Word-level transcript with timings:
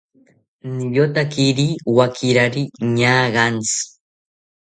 Niyotakiri 0.75 1.67
wakirari 1.97 2.63
ñaagantzi 2.95 3.79